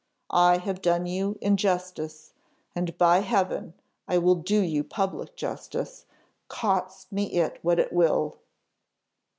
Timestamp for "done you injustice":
0.81-2.33